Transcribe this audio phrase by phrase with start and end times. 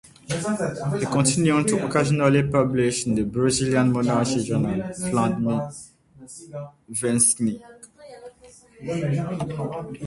[0.97, 5.91] He continued to occasionally publish in the Brazilian monarchist journal "Vladimirsky
[6.89, 7.61] Vestnik".